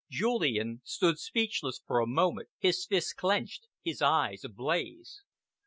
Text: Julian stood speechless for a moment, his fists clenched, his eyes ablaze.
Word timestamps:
Julian 0.09 0.81
stood 0.83 1.19
speechless 1.19 1.79
for 1.85 1.99
a 1.99 2.07
moment, 2.07 2.49
his 2.57 2.87
fists 2.87 3.13
clenched, 3.13 3.67
his 3.83 4.01
eyes 4.01 4.43
ablaze. 4.43 5.21